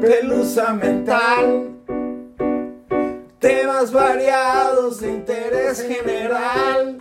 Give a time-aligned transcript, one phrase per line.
[0.00, 1.74] pelusa mental.
[3.38, 6.98] Temas variados de interés general.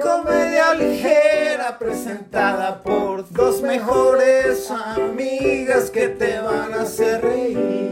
[0.00, 7.82] Comedia ligera presentada por dos mejores amigas que te van a hacer reír.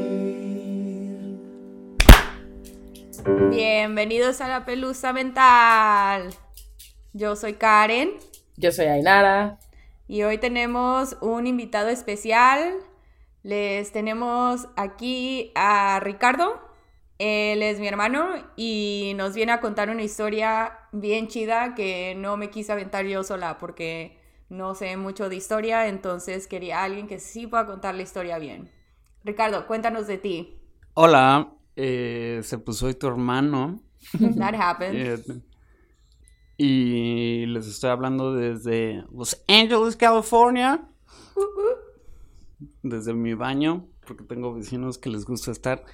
[3.50, 6.30] Bienvenidos a la pelusa mental.
[7.12, 8.12] Yo soy Karen
[8.56, 9.58] Yo soy Ainara.
[10.06, 12.74] y hoy tenemos un invitado especial.
[13.42, 16.60] Les tenemos aquí a Ricardo.
[17.18, 22.36] Él es mi hermano y nos viene a contar una historia bien chida que no
[22.36, 24.18] me quise aventar yo sola porque
[24.48, 28.38] no sé mucho de historia, entonces quería a alguien que sí pueda contar la historia
[28.38, 28.70] bien.
[29.22, 30.58] Ricardo, cuéntanos de ti.
[30.94, 33.80] Hola, eh, se puso hoy tu hermano.
[34.38, 35.40] That happened.
[36.62, 40.86] Eh, y les estoy hablando desde Los Angeles, California.
[42.82, 45.84] Desde mi baño, porque tengo vecinos que les gusta estar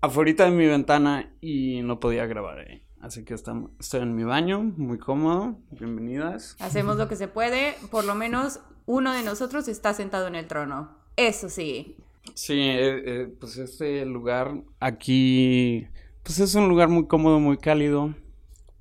[0.00, 2.82] afuera de mi ventana y no podía grabar ahí.
[3.00, 5.58] Así que estam- estoy en mi baño, muy cómodo.
[5.70, 6.56] Bienvenidas.
[6.60, 10.46] Hacemos lo que se puede, por lo menos uno de nosotros está sentado en el
[10.46, 10.90] trono.
[11.16, 11.96] Eso sí.
[12.34, 15.86] Sí, eh, eh, pues este lugar aquí,
[16.22, 18.14] pues es un lugar muy cómodo, muy cálido.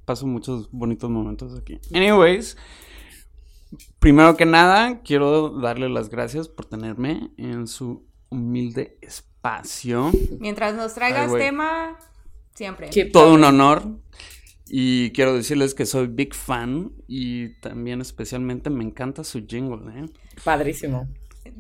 [0.06, 1.80] Paso muchos bonitos momentos aquí.
[1.94, 2.58] Anyways,
[4.00, 10.12] primero que nada, quiero darle las gracias por tenerme en su humilde espacio.
[10.40, 11.44] Mientras nos Ay, traigas güey.
[11.44, 11.98] tema,
[12.54, 12.90] siempre.
[12.90, 13.84] Keep Todo un honor.
[14.70, 20.06] Y quiero decirles que soy big fan y también especialmente me encanta su jingle, ¿eh?
[20.44, 21.08] Padrísimo.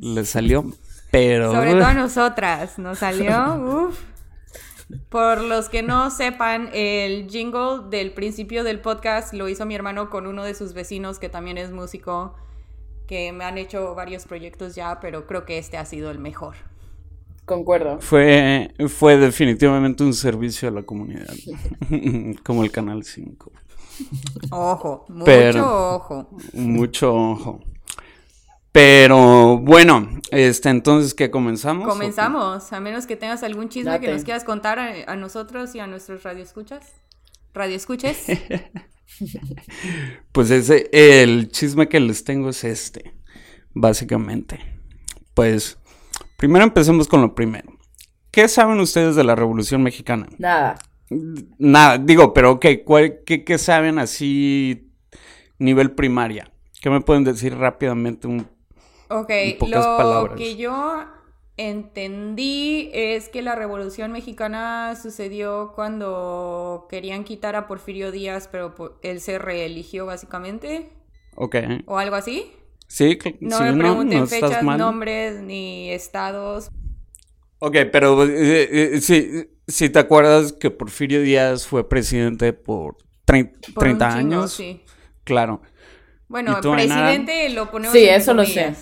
[0.01, 0.65] Le salió,
[1.09, 1.53] pero...
[1.53, 3.55] Sobre todo a nosotras, nos salió.
[3.89, 3.99] uf.
[5.09, 10.09] Por los que no sepan, el jingle del principio del podcast lo hizo mi hermano
[10.09, 12.35] con uno de sus vecinos que también es músico,
[13.05, 16.55] que me han hecho varios proyectos ya, pero creo que este ha sido el mejor.
[17.45, 17.99] Concuerdo.
[18.01, 21.33] Fue, fue definitivamente un servicio a la comunidad,
[22.43, 23.51] como el Canal 5.
[24.51, 26.29] Ojo, mucho Pero- ojo.
[26.53, 27.59] Mucho ojo.
[28.77, 31.87] Pero bueno, este, entonces, ¿qué comenzamos?
[31.87, 35.79] Comenzamos, a menos que tengas algún chisme que nos quieras contar a, a nosotros y
[35.79, 36.93] a nuestros radioescuchas.
[37.55, 38.25] ¿Radioescuches?
[40.31, 43.15] Pues ese, el chisme que les tengo es este,
[43.73, 44.59] básicamente.
[45.33, 45.79] Pues,
[46.37, 47.71] primero empecemos con lo primero.
[48.29, 50.27] ¿Qué saben ustedes de la Revolución Mexicana?
[50.37, 50.75] Nada.
[51.57, 54.91] Nada, digo, pero ok, ¿cuál- qué, qué saben así
[55.57, 56.51] nivel primaria?
[56.79, 58.27] ¿Qué me pueden decir rápidamente?
[58.27, 58.56] Un...
[59.09, 60.35] Ok, En pocas lo palabras.
[60.35, 61.05] que yo
[61.55, 69.21] entendí es que la Revolución Mexicana sucedió cuando querían quitar a Porfirio Díaz, pero él
[69.21, 70.91] se reeligió básicamente,
[71.35, 72.51] Ok, o algo así.
[72.87, 74.79] sí, No sí, me pregunten no estás fechas, mal.
[74.79, 76.69] nombres ni estados.
[77.59, 83.51] Ok, pero eh, eh, sí, si te acuerdas que Porfirio Díaz fue presidente por trein-
[83.73, 84.81] por un 30 chingo, años, sí.
[85.23, 85.61] claro.
[86.27, 88.75] Bueno, presidente lo ponemos Sí, eso lo sé.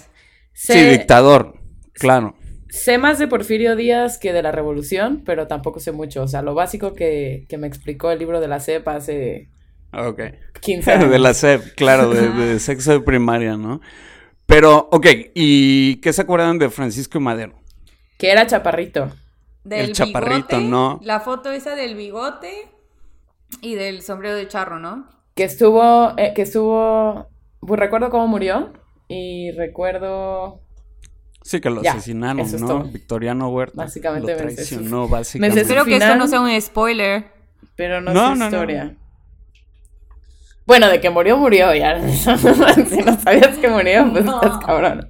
[0.55, 1.59] Sí, dictador,
[1.93, 2.35] claro.
[2.69, 6.23] sé más de Porfirio Díaz que de la Revolución, pero tampoco sé mucho.
[6.23, 9.49] O sea, lo básico que, que me explicó el libro de la CEPA hace
[9.93, 10.21] Ok.
[10.61, 11.09] 15 años.
[11.11, 13.81] De la SEP, claro, de, de sexo de primaria, ¿no?
[14.45, 17.55] Pero, ok, ¿y qué se acuerdan de Francisco y Madero?
[18.17, 19.11] Que era chaparrito.
[19.63, 20.99] Del El chaparrito, bigote, ¿no?
[21.01, 22.71] La foto esa del bigote
[23.61, 25.09] y del sombrero de charro, ¿no?
[25.35, 27.27] Que estuvo, eh, que estuvo,
[27.59, 28.73] pues recuerdo cómo murió
[29.07, 30.61] y recuerdo,
[31.43, 32.67] Sí, que lo Ya, asesinaron, es ¿no?
[32.67, 32.83] todo.
[32.85, 33.83] Victoriano Huerta.
[33.83, 35.61] Básicamente lo traicionó, básicamente.
[35.61, 37.25] Espero que esto no sea un spoiler.
[37.75, 38.45] pero no, No, sé no, no.
[38.45, 38.95] historia.
[40.65, 42.01] Bueno, de que murió, murió, ya.
[42.09, 42.27] si
[43.03, 44.41] no sabías que murió, pues No.
[44.41, 45.07] estás cabrón.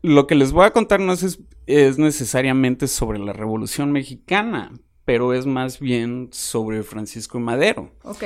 [0.00, 4.72] Lo que les voy a contar no es, es necesariamente sobre la Revolución Mexicana,
[5.04, 7.90] pero es más bien sobre Francisco y Madero.
[8.04, 8.22] Ok.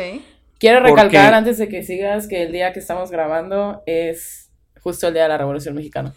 [0.63, 5.09] Quiero Porque- recalcar antes de que sigas que el día que estamos grabando es justo
[5.09, 6.15] el día de la Revolución Mexicana.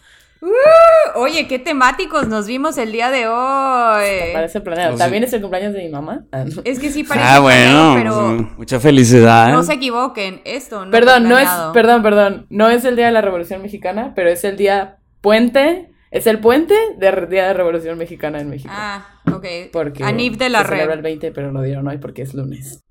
[1.16, 4.32] Oye, qué temáticos nos vimos el día de hoy.
[4.32, 4.96] Parece planeado.
[4.96, 6.26] ¿También es el cumpleaños de mi mamá?
[6.30, 6.62] Ah, no.
[6.64, 9.50] Es que sí parece ah, planeado, bueno, pero pues, mucha felicidad.
[9.50, 10.42] no se equivoquen.
[10.44, 12.46] Esto no Perdón, no es, perdón, perdón.
[12.48, 15.90] No es el día de la Revolución Mexicana, pero es el día puente.
[16.12, 18.72] Es el puente del día de Revolución Mexicana en México.
[18.72, 19.44] Ah, ok.
[19.72, 20.98] porque Anif de la se celebra red.
[20.98, 22.84] el 20, pero lo dieron hoy porque es lunes.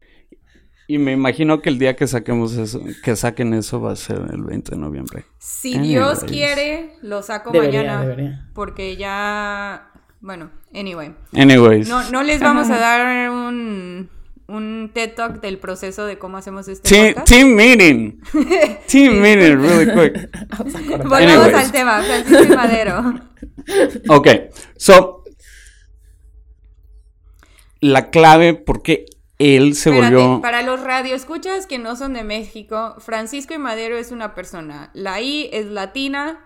[0.87, 4.21] Y me imagino que el día que saquemos eso, que saquen eso va a ser
[4.31, 5.25] el 20 de noviembre.
[5.39, 5.89] Si Anyways.
[5.89, 8.01] Dios quiere, lo saco Debería, mañana.
[8.01, 8.49] debería.
[8.53, 9.91] Porque ya.
[10.21, 11.13] Bueno, anyway.
[11.33, 11.89] Anyways.
[11.89, 14.09] No, no les vamos a dar un,
[14.47, 17.27] un TED Talk del proceso de cómo hacemos este Team, podcast.
[17.27, 18.21] team meeting.
[18.87, 21.03] Team meeting, really quick.
[21.03, 23.13] Volvemos al tema, Francisco y Madero.
[24.09, 24.27] Ok,
[24.77, 25.23] so.
[27.81, 29.05] La clave porque
[29.37, 30.41] él se Espérate, volvió.
[30.41, 34.91] para los radioescuchas que no son de México, Francisco y Madero es una persona.
[34.93, 36.39] La I es latina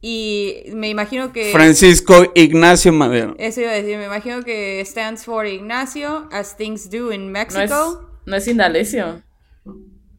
[0.00, 1.50] y me imagino que...
[1.52, 3.34] Francisco Ignacio Madero.
[3.38, 7.38] Eso iba a decir, me imagino que stands for Ignacio, as things do in No
[7.40, 8.10] es, Mexico.
[8.26, 9.22] no es Indalecio.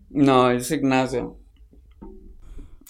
[0.09, 1.38] No, es Ignacio.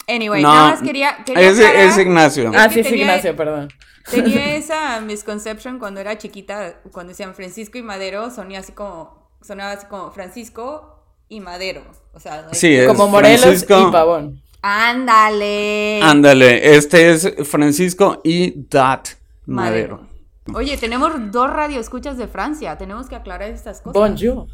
[0.10, 1.18] Anyway, no, nada más quería...
[1.26, 2.52] quería es, es Ignacio.
[2.56, 3.70] Ah, sí, es tenía- Ignacio, perdón.
[4.10, 9.74] Tenía esa misconception cuando era chiquita, cuando decían Francisco y Madero, sonía así como, sonaba
[9.74, 11.84] así como Francisco y Madero.
[12.14, 14.42] O sea, like- Sí, es Como Morelos Francisco- y Pavón.
[14.62, 16.02] ándale.
[16.02, 20.08] Ándale, este es Francisco y Dot Madero.
[20.56, 23.94] Oye, tenemos dos radioescuchas de Francia, tenemos que aclarar estas cosas.
[24.02, 24.48] Bonjour.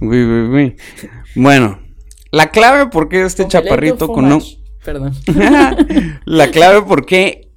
[0.00, 0.76] Oui, oui, oui.
[1.34, 1.80] Bueno,
[2.30, 4.42] la clave por qué este Omelette chaparrito con un...
[4.84, 5.12] Perdón.
[6.24, 7.50] la clave por qué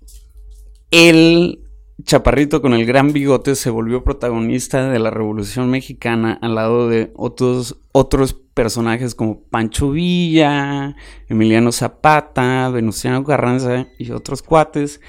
[0.91, 1.63] el
[2.03, 7.11] chaparrito con el gran bigote se volvió protagonista de la Revolución Mexicana al lado de
[7.15, 10.95] otros, otros personajes como Pancho Villa,
[11.27, 15.01] Emiliano Zapata, Venustiano Carranza y otros cuates,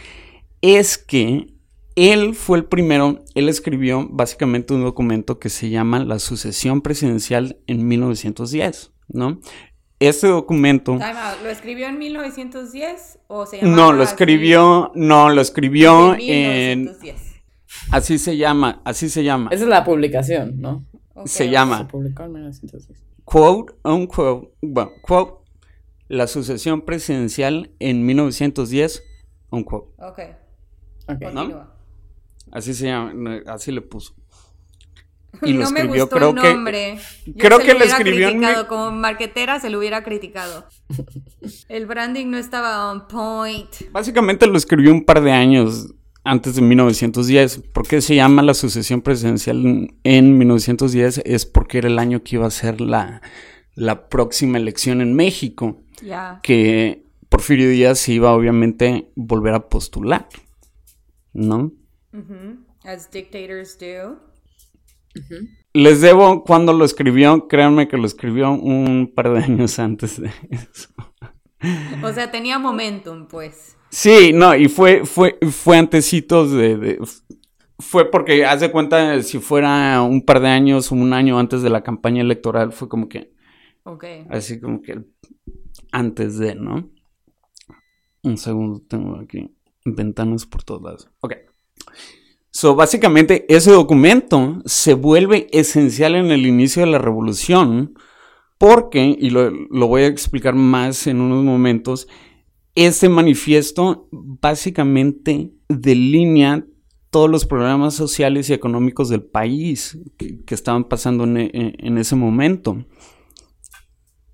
[0.60, 1.54] es que
[1.96, 7.58] él fue el primero, él escribió básicamente un documento que se llama La sucesión presidencial
[7.66, 9.40] en 1910, ¿no?
[10.00, 10.92] Este documento...
[10.92, 14.12] Time out, ¿Lo escribió en 1910 o se llamaba No, lo así?
[14.12, 16.80] escribió, no, lo escribió en...
[16.82, 17.34] 1910.
[17.90, 19.50] Así se llama, así se llama.
[19.52, 20.84] Esa es la publicación, ¿no?
[21.14, 21.26] Ok.
[21.26, 23.02] Se Se llama, publicó en 1910.
[23.24, 25.44] quote, unquote, bueno, quote,
[26.08, 29.02] la sucesión presidencial en 1910,
[29.50, 29.88] unquote.
[30.02, 30.18] Ok,
[31.08, 31.22] Ok.
[31.22, 31.74] continúa.
[32.52, 34.14] Así se llama, no, así le puso.
[35.42, 36.98] Y lo no me gustó creo el que- nombre.
[37.26, 38.68] Yo creo se que lo escribió en criticado.
[38.68, 40.66] Como marquetera se lo hubiera criticado.
[41.68, 43.68] El branding no estaba on point.
[43.92, 45.92] Básicamente lo escribió un par de años
[46.24, 47.62] antes de 1910.
[47.72, 51.18] ¿Por qué se llama la sucesión presidencial en- en 1910?
[51.24, 53.20] Es porque era el año que iba a ser la,
[53.74, 55.80] la próxima elección en México.
[56.02, 56.40] Ya.
[56.42, 60.28] que Porfirio Díaz iba obviamente volver a postular,
[61.32, 61.72] ¿no?
[62.84, 64.18] As dictators do.
[65.72, 70.30] Les debo cuando lo escribió, créanme que lo escribió un par de años antes de
[70.50, 70.88] eso.
[72.02, 73.76] O sea, tenía momentum, pues.
[73.90, 76.98] Sí, no, y fue, fue, fue antecitos de, de-
[77.78, 81.70] fue porque, haz de cuenta, si fuera un par de años, un año antes de
[81.70, 83.32] la campaña electoral, fue como que,
[83.84, 84.04] Ok.
[84.30, 85.04] así como que
[85.90, 86.90] antes de, ¿no?
[88.22, 91.10] Un segundo, tengo aquí ventanas por todos lados.
[91.20, 91.34] Ok.
[92.64, 97.92] So, básicamente, ese documento se vuelve esencial en el inicio de la revolución
[98.56, 102.08] porque, y lo, lo voy a explicar más en unos momentos,
[102.74, 106.64] este manifiesto básicamente delinea
[107.10, 112.16] todos los problemas sociales y económicos del país que, que estaban pasando en, en- ese
[112.16, 112.82] momento.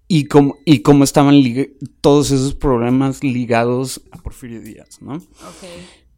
[0.07, 1.43] Y cómo, y cómo estaban
[2.01, 5.21] todos esos problemas ligados a Porfirio Díaz, ¿no?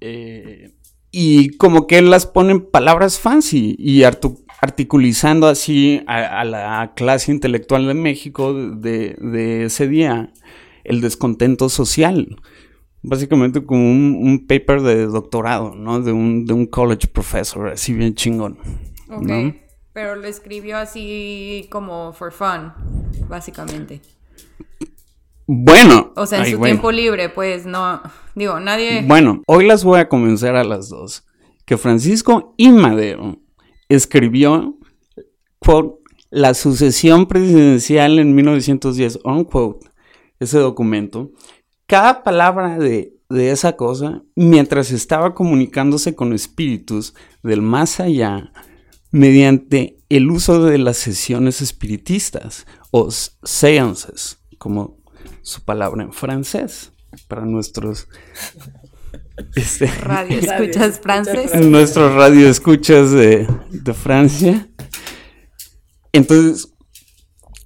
[0.03, 0.75] Eh,
[1.13, 7.87] y como que las pone en palabras fancy y articulizando así a, la clase intelectual
[7.87, 10.33] de México de, ese día
[10.85, 12.41] el descontento social.
[13.03, 16.01] Básicamente como un, paper de doctorado, ¿no?
[16.01, 18.59] De un, de un college professor, así bien chingón.
[19.09, 19.55] ¿no?
[19.93, 22.73] Pero lo escribió así como for fun,
[23.29, 24.01] básicamente.
[25.55, 26.13] Bueno.
[26.17, 28.01] O sea, en ay, su tiempo libre, pues no.
[28.35, 29.05] Digo, nadie.
[29.07, 31.27] Bueno, hoy las voy a convencer a las dos.
[31.67, 33.39] Que Francisco y Madero
[33.91, 34.79] escribió,
[35.59, 39.91] quote, la sucesión presidencial en 1910, unquote,
[40.41, 41.33] ese documento.
[41.87, 48.53] Cada palabra de, de esa cosa, mientras estaba comunicándose con espíritus del más allá,
[49.11, 55.02] mediante el uso de las sesiones espiritistas o seances, como
[55.43, 56.93] su palabra en francés,
[57.29, 58.09] para nuestros
[59.57, 61.67] este, Radio Radio escuchas escuchas francés.
[61.67, 64.69] nuestros radioescuchas de, de Francia.
[66.13, 66.73] Entonces,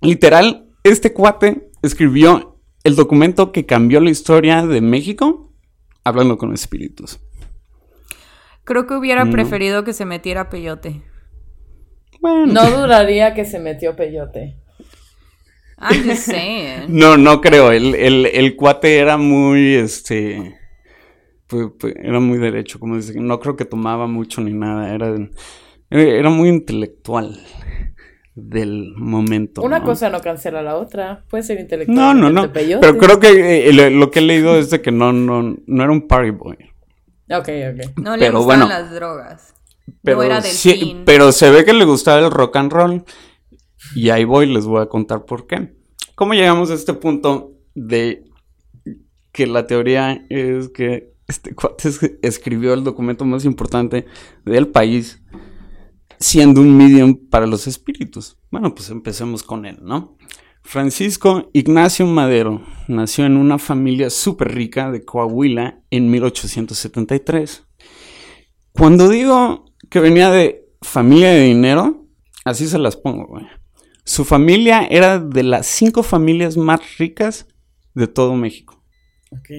[0.01, 5.53] literal, este cuate escribió el documento que cambió la historia de México
[6.05, 7.19] hablando con espíritus.
[8.65, 9.33] Creo que hubiera No.
[9.33, 11.03] preferido que se metiera peyote.
[12.21, 14.61] Bueno, No duraría que se metió peyote.
[15.79, 16.87] I'm just saying.
[16.89, 17.71] no, no creo.
[17.73, 20.59] El, el- el cuate era muy, este,
[21.49, 23.19] pu- pu- era muy derecho, como dice.
[23.21, 24.95] No creo que tomaba mucho ni nada.
[24.95, 25.15] Era,
[25.91, 27.39] Era muy intelectual
[28.35, 29.63] del momento.
[29.63, 29.85] Una ¿no?
[29.85, 31.25] cosa no cancela la otra.
[31.29, 31.97] Puede ser intelectual.
[31.97, 32.53] No, no, no.
[32.53, 35.83] Pero creo que eh, lo, lo que he leído es de que no, no, no
[35.83, 36.57] era un party boy.
[37.31, 37.99] Ok, ok.
[37.99, 38.69] No le gustaban bueno.
[38.69, 39.55] las drogas.
[40.03, 41.03] Pero, no era sí- delfín.
[41.05, 43.05] pero se ve que le gustaba el rock and roll.
[43.95, 45.75] Y ahí voy, les voy a contar por qué.
[46.15, 48.25] ¿Cómo llegamos a este punto de
[49.33, 54.07] que la teoría es que este cuate es- escribió el documento más importante
[54.45, 55.23] del país,
[56.19, 58.39] siendo un medium para los espíritus?
[58.51, 60.17] Bueno, pues empecemos con él, ¿no?
[60.63, 67.65] Francisco Ignacio Madero nació en una familia súper rica de Coahuila en 1873.
[68.73, 72.07] Cuando digo que venía de familia de dinero,
[72.45, 73.45] así se las pongo, güey.
[74.07, 77.47] Su familia era de las cinco familias más ricas
[77.95, 78.81] de todo México.
[79.33, 79.51] Ok.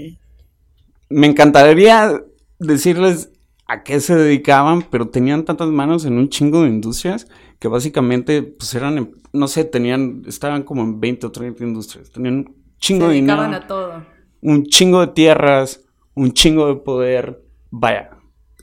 [1.10, 2.24] Me encantaría
[2.58, 3.30] decirles
[3.68, 7.28] a qué se dedicaban, pero tenían tantas manos en un chingo de industrias
[7.60, 12.10] que básicamente, pues eran, em- no sé, tenían, estaban como en 20 o 30 industrias.
[12.12, 14.06] Tenían un chingo Se de dinero dedicaban a todo.
[14.42, 17.44] un chingo de tierras, un chingo de poder.
[17.70, 18.12] Vaya,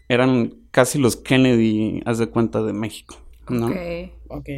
[0.09, 3.17] eran casi los Kennedy, haz de cuenta, de México.
[3.51, 3.67] ¿no?
[3.67, 3.77] Ok.
[4.29, 4.49] Ok.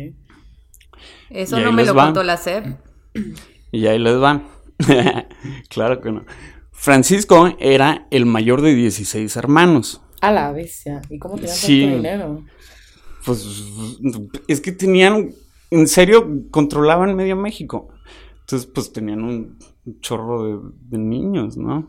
[1.31, 2.05] Eso no me lo va.
[2.07, 2.67] contó la SEP.
[3.73, 4.47] Y ahí les van.
[5.69, 6.25] claro que no.
[6.73, 10.03] Francisco era el mayor de 16 hermanos.
[10.21, 11.03] A la bestia.
[11.11, 11.81] ¿Y cómo tenían Sí.
[11.83, 12.45] tanto dinero?
[13.25, 13.47] Pues
[14.47, 15.31] es que tenían,
[15.71, 17.89] en serio, controlaban medio México.
[18.41, 19.59] Entonces, pues tenían un
[20.01, 21.89] chorro de, de niños, ¿no?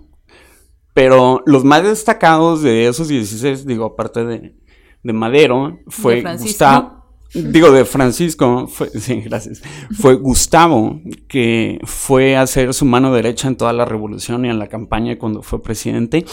[0.94, 4.56] Pero los más destacados de esos 16, digo, aparte de,
[5.04, 6.42] de Madero, fue De.
[6.44, 6.97] Gustavo.
[7.34, 9.62] Digo, de Francisco, fue, sí, gracias.
[9.92, 14.60] Fue Gustavo, que fue a ser su mano derecha en toda la revolución y en
[14.60, 16.26] la campaña cuando fue presidente.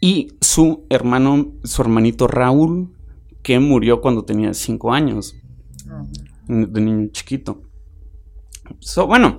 [0.00, 2.92] Y su hermano, su hermanito Raúl,
[3.42, 5.36] que murió cuando tenía cinco años,
[6.48, 7.62] de niño chiquito.
[8.80, 9.38] So, bueno,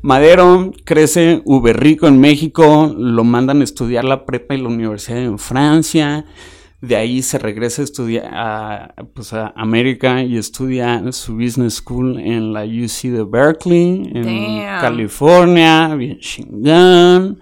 [0.00, 5.18] Madero crece uber rico en México, lo mandan a estudiar la prepa y la universidad
[5.18, 6.24] en Francia.
[6.80, 12.20] De ahí se regresa a estudiar a, pues, a América y estudia su business school
[12.20, 14.80] en la UC de Berkeley, en Damn.
[14.80, 17.40] California, bien chingón.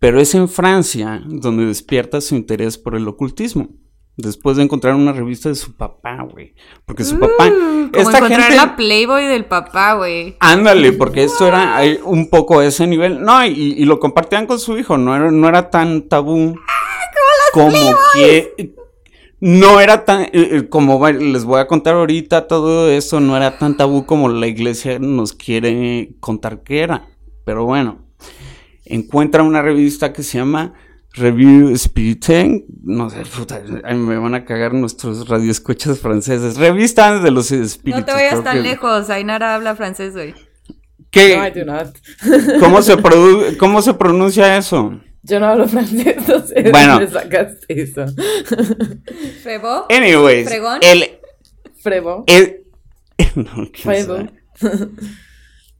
[0.00, 3.68] Pero es en Francia donde despierta su interés por el ocultismo.
[4.16, 6.54] Después de encontrar una revista de su papá, güey.
[6.86, 7.46] Porque su papá.
[7.50, 8.56] Mm, Como esta encontrar gente.
[8.56, 10.36] la Playboy del papá, güey.
[10.40, 13.22] Ándale, porque esto era un poco ese nivel.
[13.22, 16.56] No, y, y lo compartían con su hijo, no era, no era tan tabú
[17.64, 18.74] como que.
[19.38, 20.22] No era tan.
[20.22, 24.28] eh, eh, como les voy a contar ahorita, todo eso no era tan tabú como
[24.30, 27.08] la iglesia nos quiere contar que era.
[27.44, 28.06] Pero bueno,
[28.84, 30.72] encuentra una revista que se llama
[31.12, 32.64] Review Spiritain.
[32.82, 36.56] No sé, puta, ay, me van a cagar nuestros radioescuchas franceses.
[36.56, 38.00] Revista de los espíritus.
[38.00, 39.10] No te vayas tan que- lejos.
[39.10, 40.34] Ainara habla francés, güey.
[41.10, 41.36] ¿Qué?
[41.36, 41.96] No, I do not.
[42.60, 42.96] ¿Cómo se,
[43.58, 44.98] ¿Cómo se pronuncia eso?
[45.28, 46.92] Yo no hablo francés, no de Bueno.
[47.00, 48.04] dónde sacaste eso.
[49.42, 49.86] ¿Febo?
[49.90, 50.78] Anyways, ¿Fregón?
[50.82, 51.18] el,
[51.82, 52.24] Frevo.
[52.26, 52.62] el-
[53.34, 54.30] no, sabe.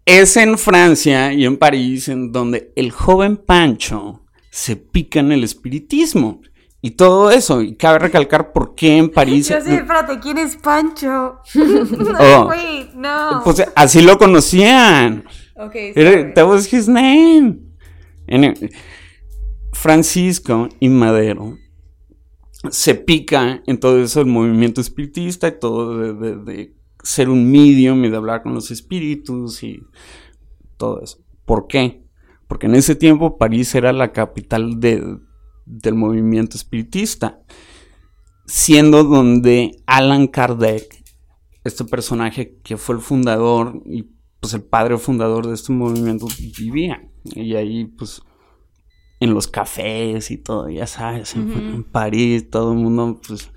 [0.04, 5.44] es en Francia y en París en donde el joven Pancho se pica en el
[5.44, 6.40] espiritismo
[6.80, 7.62] y todo eso.
[7.62, 9.48] Y cabe recalcar por qué en París.
[9.48, 11.40] Ya sé, espérate, ¿quién es Pancho?
[12.18, 12.46] Oh.
[12.48, 13.42] Wait, no.
[13.44, 15.24] Pues así lo conocían.
[15.56, 16.32] ok, sorry.
[16.34, 17.58] That was his name.
[18.28, 18.70] Anyway,
[19.76, 21.58] Francisco y Madero
[22.70, 28.08] se pica en todo eso el movimiento espiritista y todo de, ser un medium y
[28.10, 29.80] de hablar con los espíritus y
[30.76, 31.18] todo eso.
[31.44, 32.02] ¿Por qué?
[32.48, 35.18] Porque en ese tiempo París era la capital de-
[35.66, 37.40] del movimiento espiritista,
[38.46, 41.04] siendo donde Alan Kardec,
[41.64, 44.08] este personaje que fue el fundador y
[44.40, 46.26] pues el padre fundador de este movimiento
[46.58, 47.08] vivía.
[47.24, 48.22] Y ahí pues
[49.20, 53.50] en los cafés y todo, ya sabes, en, París, todo el mundo pues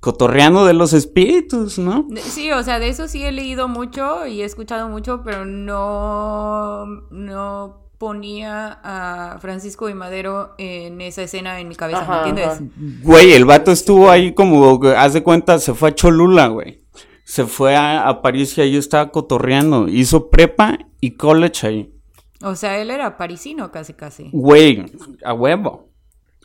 [0.00, 2.06] cotorreando de los espíritus, ¿no?
[2.22, 6.86] Sí, o sea, de eso sí he leído mucho y he escuchado mucho, pero no,
[7.10, 12.56] no ponía a Francisco y Madero en esa escena en mi cabeza, Ajá, ¿me entiendes?
[12.56, 12.64] ajá.
[13.02, 16.84] Güey, el vato estuvo ahí como, haz de cuenta, se fue a Cholula, güey.
[17.24, 19.88] Se fue a, a París y ahí estaba cotorreando.
[19.88, 21.95] Hizo prepa y college ahí.
[22.42, 24.28] O sea, él era parisino casi, casi.
[24.32, 24.84] Güey,
[25.24, 25.88] a huevo.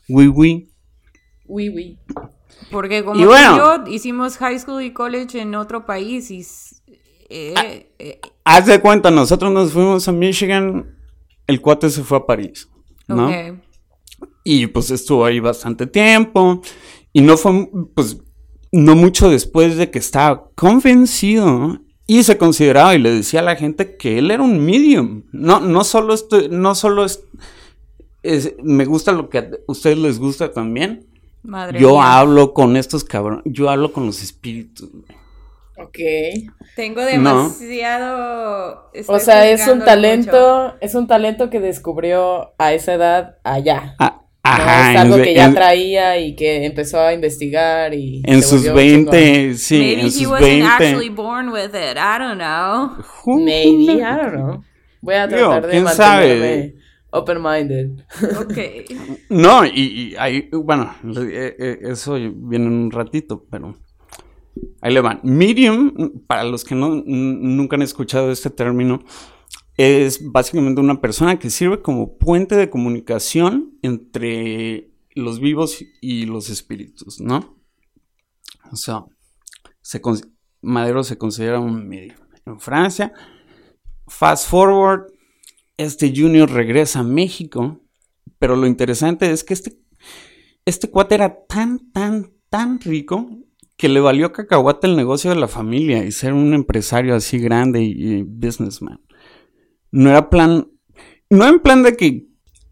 [0.08, 0.70] Oui, oui.
[1.46, 2.00] Oui, oui.
[2.72, 3.58] Porque como Y bueno.
[3.58, 6.40] yo hicimos high school y college en otro país y...
[6.42, 6.76] s-
[7.30, 10.98] eh, eh, Haz de cuenta, nosotros nos fuimos a Michigan,
[11.48, 12.70] el cuate se fue a París,
[13.08, 13.30] ¿no?
[14.44, 16.62] Y pues estuvo ahí bastante tiempo.
[17.14, 18.18] Y no fue, pues,
[18.72, 21.80] no mucho después de que estaba convencido
[22.20, 25.24] y se consideraba y le decía a la gente que él era un medium.
[25.32, 27.24] No, no solo esto, no solo es,
[28.24, 31.08] es- me gusta lo que a ustedes les gusta también.
[31.44, 32.20] Madre Yo mía.
[32.20, 34.90] hablo con estos cabrones, yo hablo con los espíritus.
[35.78, 35.98] Ok.
[36.76, 38.86] Tengo demasiado.
[38.86, 39.86] O estoy sea, es un mucho.
[39.86, 43.96] talento, es un talento que descubrió a esa edad allá.
[44.00, 44.50] Ah, ¿no?
[44.52, 48.42] ajá, es algo en- que ya en- traía y que empezó a investigar y En
[48.42, 50.68] sus volvió 20, sí, Maybe en he sus wasn't 20.
[50.68, 51.98] actually born with it.
[51.98, 52.98] I don't know.
[53.38, 54.64] Maybe, I don't know.
[55.02, 56.76] Voy a tratar de ¿quién mantenerme sabe?
[57.12, 57.90] open-minded.
[58.40, 58.58] Ok.
[59.30, 63.76] No, y, y ahí, bueno, eh, eh, eso viene en un ratito, pero
[64.82, 65.20] ahí le van.
[65.24, 69.04] Medium, para los que no, nunca han escuchado este término,
[69.78, 76.50] es básicamente una persona que sirve como puente de comunicación entre los vivos y los
[76.50, 77.58] espíritus, ¿no?
[78.72, 79.06] O sea,
[80.62, 82.18] Madero se considera un medium.
[82.46, 83.14] En Francia,
[84.08, 85.08] fast forward,
[85.78, 87.80] este Junior regresa a México,
[88.40, 89.78] pero lo interesante es que este,
[90.66, 93.30] este cuate era tan, tan, tan rico
[93.78, 97.82] que le valió cacahuate el negocio de la familia y ser un empresario así grande
[97.82, 99.02] y businessman.
[99.92, 100.68] No era plan,
[101.30, 102.28] no en plan de que,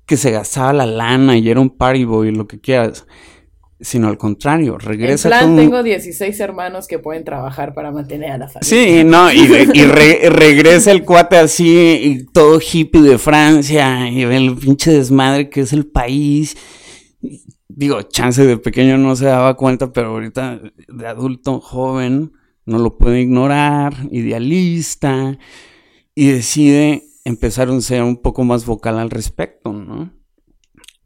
[0.06, 3.06] que se gastaba la lana y era un party boy, lo que quieras,
[3.82, 8.32] sino al contrario, En regresa plan, con- tengo 16 hermanos que pueden trabajar para mantener
[8.32, 8.62] a la familia.
[8.70, 11.68] Sí, no, y, re- y re- regresa el cuate así,
[12.04, 16.58] y todo hippie de Francia, y el pinche desmadre que es el país.
[17.68, 22.34] Digo, chance de pequeño no se daba cuenta, pero ahorita de adulto joven
[22.66, 25.38] no lo puede ignorar, idealista,
[26.16, 30.12] y decide empezar a ser un poco más vocal al respecto, ¿no?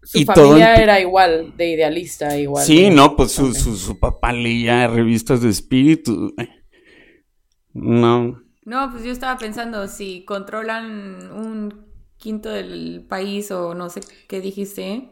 [0.01, 2.65] Su Y todo familia era igual, de idealista, igual.
[2.65, 6.33] Sí, de- no, pues su, su, su papá leía revistas de espíritu.
[7.73, 11.85] No, No, pues yo estaba pensando, si controlan un
[12.17, 15.09] quinto del país o no sé qué dijiste,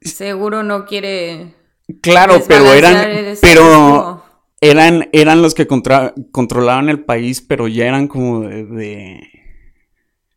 [0.00, 1.54] seguro no quiere.
[2.02, 4.22] Claro, pero eran, pero
[4.60, 9.20] eran, eran los que contra- controlaban el país, pero ya eran como de, de,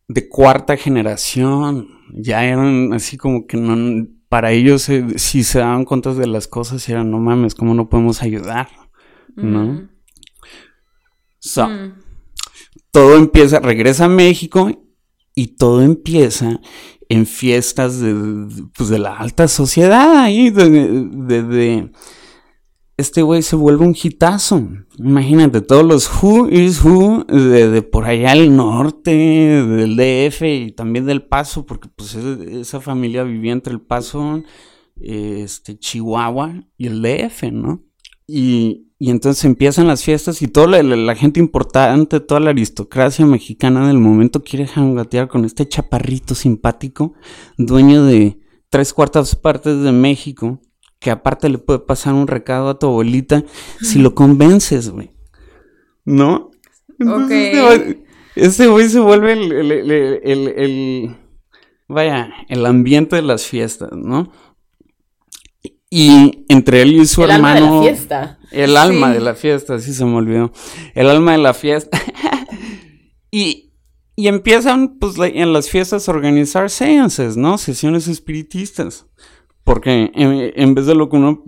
[0.08, 1.88] de cuarta generación.
[2.12, 6.46] Ya eran así como que no, para ellos eh, si se daban cuenta de las
[6.48, 8.68] cosas eran, no mames, ¿cómo no podemos ayudar?
[9.36, 9.64] ¿no?
[9.64, 9.88] Mm.
[11.40, 11.94] So, Mm.
[12.90, 14.70] todo empieza, regresa a México
[15.34, 16.60] y todo empieza
[17.08, 18.14] en fiestas de,
[18.76, 21.90] pues de la alta sociedad ahí, de, de- de-
[22.96, 24.68] este güey se vuelve un hitazo.
[24.98, 31.04] Imagínate, todos los Who is Who de, por allá al norte, del DF y también
[31.06, 34.42] del Paso, porque pues es- esa familia vivía entre el Paso,
[35.00, 37.82] este, Chihuahua y el DF, ¿no?
[38.26, 42.50] Y, y entonces empiezan las fiestas y toda la, la- la gente importante, toda la
[42.50, 47.14] aristocracia mexicana del momento quiere jangatear con este chaparrito simpático,
[47.58, 48.38] dueño de
[48.70, 50.60] tres cuartas partes de México,
[51.04, 53.44] que aparte le puede pasar un recado a tu abuelita
[53.82, 55.12] si lo convences, güey.
[56.06, 56.50] ¿No?
[56.98, 58.04] Entonces, este güey-
[58.36, 61.16] Este güey se vuelve el, el- el- el- el-
[61.88, 64.32] vaya, el ambiente de las fiestas, ¿no?
[65.90, 67.80] Y entre él y su el alma hermano.
[67.82, 68.38] de la fiesta.
[68.50, 69.12] El alma Sí.
[69.14, 70.52] de la fiesta, sí se me olvidó.
[70.94, 72.00] El alma de la fiesta.
[73.30, 73.72] y,
[74.16, 77.58] y empiezan, pues, en las fiestas a organizar seances, ¿no?
[77.58, 79.06] Sesiones espiritistas.
[79.64, 81.42] Porque en, en vez de lo que uno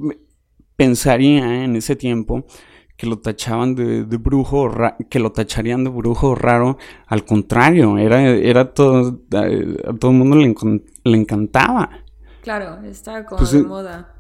[0.77, 2.45] pensaría en ese tiempo,
[2.97, 4.71] que lo tachaban de, de brujo,
[5.11, 10.37] que lo tacharían de brujo raro, al contrario, era, era todo, a, todo el mundo
[10.37, 10.55] le,
[11.05, 11.91] le encantaba.
[12.41, 14.13] Claro, está como Pues, de moda.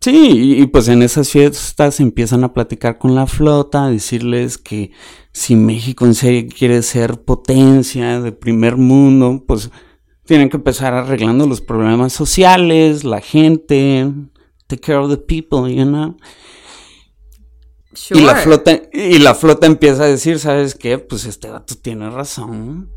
[0.00, 4.58] Sí, y, y pues en esas fiestas empiezan a platicar con la flota, a decirles
[4.58, 4.92] que
[5.32, 9.70] si México en serio quiere ser potencia de primer mundo, pues
[10.24, 14.10] tienen que empezar arreglando los problemas sociales, la gente,
[14.66, 16.16] take care of the people, you know.
[17.92, 18.20] Sure.
[18.20, 20.98] Y la flota, y la flota empieza a decir, ¿sabes qué?
[20.98, 22.90] Pues este gato tiene razón.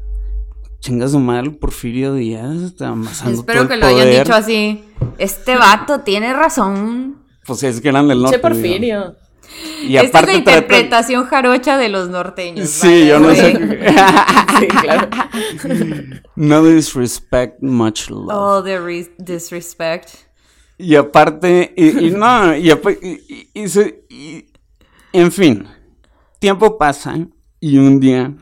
[0.80, 4.34] Chinga su madre el Porfirio Díaz, está amasando Espero todo que el lo hayan dicho
[4.34, 4.84] así.
[5.18, 7.24] Este vato tiene razón.
[7.46, 8.38] Pues es que eran del norte.
[8.38, 8.42] Che.
[8.42, 9.16] Porfirio.
[9.84, 12.70] Y Esta es aparte la tratan- interpretación jarocha de los norteños.
[12.70, 13.54] Sí, yo no sé.
[14.60, 15.08] Sí, claro.
[16.36, 18.30] no disrespect, much love.
[18.32, 20.10] All the re- disrespect.
[20.80, 24.46] Y aparte, y, y no, y, y- y- y se- y-
[25.14, 25.68] en fin,
[26.40, 27.18] tiempo pasa
[27.60, 28.34] y un día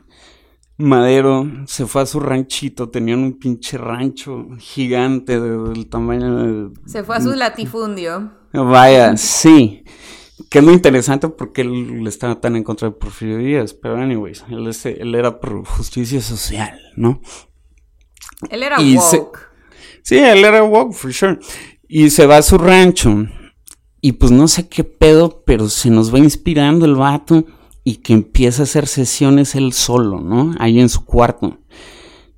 [0.78, 6.36] Madero se fue a su ranchito, tenían un pinche rancho gigante de- del tamaño
[6.70, 6.70] de...
[6.86, 8.32] Se fue a su latifundio.
[8.52, 9.84] Vaya, sí.
[10.50, 13.74] Que es lo interesante porque él estaba tan en contra de Porfirio Díaz.
[13.74, 17.22] Pero, anyways, él, es- él era por justicia social, ¿no?
[18.50, 19.40] Él era Y se- woke.
[20.04, 21.40] Sí, él era woke, for sure.
[21.88, 23.26] Y se va a su rancho.
[24.02, 27.46] Y pues no sé qué pedo, pero se nos va inspirando el vato.
[27.84, 30.54] Y que empieza a hacer sesiones él solo, ¿no?
[30.60, 31.60] Ahí en su cuarto.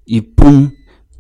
[0.06, 0.74] Y pum.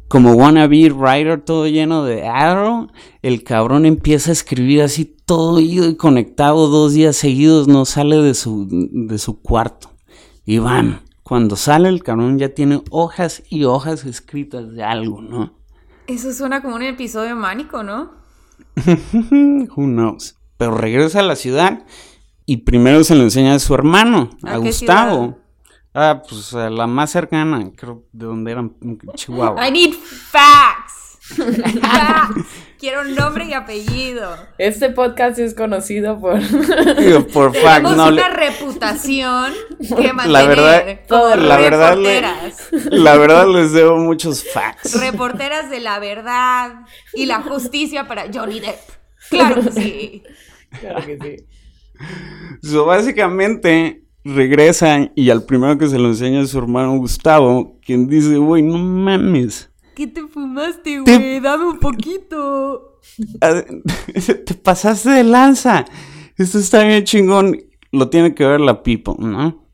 [0.09, 2.87] Como wannabe writer todo lleno de arrow,
[3.21, 8.15] el cabrón empieza a escribir así todo ido y conectado dos días seguidos, no sale
[8.15, 9.91] de su, de su cuarto.
[10.45, 15.53] Y van, cuando sale el cabrón ya tiene hojas y hojas escritas de algo, ¿no?
[16.07, 18.13] Eso suena como un episodio mánico, ¿no?
[19.75, 20.37] Who knows?
[20.55, 21.85] Pero regresa a la ciudad
[22.45, 25.37] y primero se lo enseña a su hermano, a, ¿A qué Gustavo.
[25.93, 28.77] Ah, pues a la más cercana, creo de donde eran
[29.15, 29.67] Chihuahua.
[29.67, 30.86] I need facts.
[32.79, 34.35] Quiero nombre y apellido.
[34.59, 36.39] Este podcast es conocido por...
[36.97, 40.27] Digo, Por fact, Tenemos no, una le- reputación que mantener.
[40.31, 40.99] La verdad-
[41.37, 42.21] la verdad le-
[42.91, 44.99] la verdad les debo muchos facts.
[45.01, 46.81] Reporteras de la verdad
[47.13, 48.79] y la justicia para Johnny Depp.
[49.29, 50.23] Claro que sí.
[50.79, 51.45] Claro que sí.
[52.61, 58.07] So, básicamente regresa y al primero que se lo enseña es su hermano Gustavo, quien
[58.07, 59.71] dice, güey, no mames.
[59.97, 61.39] ¿Qué te fumaste, Te- güey?
[61.39, 62.99] Dame un poquito.
[64.45, 65.85] Te pasaste de lanza.
[66.37, 67.57] Esto está bien chingón.
[67.91, 69.65] Lo tiene que ver la People, ¿no?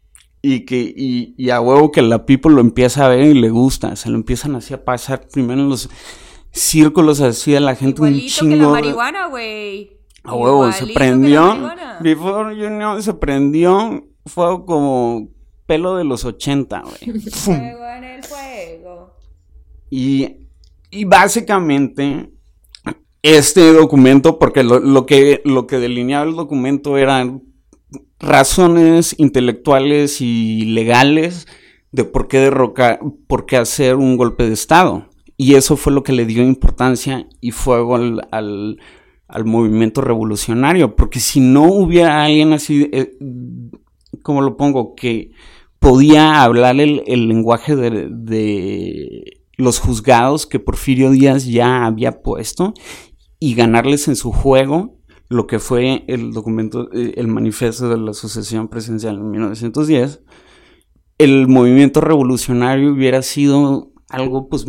[0.41, 3.49] Y que, y, y a huevo que la People lo empieza a ver y le
[3.49, 3.97] gusta.
[3.97, 5.89] Se lo empiezan así a pasar primero en los
[6.51, 8.67] círculos así a la gente un Igualito que la chingo.
[8.75, 9.99] de- marihuana, güey.
[10.23, 11.71] A huevo, se Igualito prendió.
[11.99, 14.07] Before you know, se prendió.
[14.25, 15.27] Fue como
[15.65, 17.19] pelo de los 80, güey.
[17.29, 19.12] Fuego en el fuego.
[19.95, 22.31] Y, básicamente,
[23.21, 27.43] este documento, porque lo, que, lo que delineaba el documento eran
[28.19, 31.47] razones intelectuales y legales
[31.91, 35.09] de por qué derrocar, por qué hacer un golpe de Estado.
[35.37, 40.95] Y eso fue lo que le dio importancia y fuego al, al, movimiento revolucionario.
[40.95, 43.15] Porque si no hubiera alguien así, eh,
[44.23, 44.95] ¿cómo lo pongo?
[44.95, 45.33] Que
[45.77, 52.73] podía hablar el, el lenguaje de los juzgados que Porfirio Díaz ya había puesto
[53.39, 58.11] y ganarles en su juego lo que fue el documento, eh, el manifiesto de la
[58.11, 60.21] Asociación Presidencial en 1910,
[61.17, 64.65] el movimiento revolucionario hubiera sido algo, pues,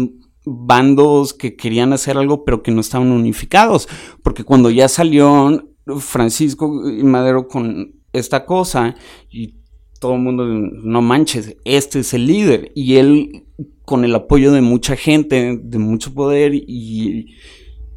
[0.46, 3.88] bandos que querían hacer algo pero que no estaban unificados,
[4.22, 6.70] porque cuando ya salió Francisco
[7.02, 8.94] Madero con esta cosa
[9.30, 9.56] y
[10.00, 13.46] todo el mundo, no manches, este es el líder y él
[13.84, 17.34] con el apoyo de mucha gente, de mucho poder y,